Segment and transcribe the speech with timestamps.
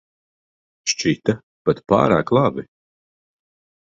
[0.93, 1.35] Šķita
[1.69, 2.65] pat pārāk labi.